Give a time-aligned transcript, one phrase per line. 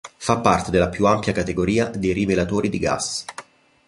[0.17, 3.23] Fa parte della più ampia categoria dei rivelatori di gas.